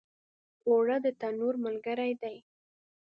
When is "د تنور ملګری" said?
1.03-2.11